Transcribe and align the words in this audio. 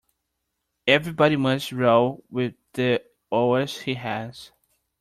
Everybody 0.87 1.35
must 1.35 1.71
row 1.71 2.23
with 2.27 2.55
the 2.73 3.03
oars 3.29 3.81
he 3.81 3.93
has. 3.93 4.51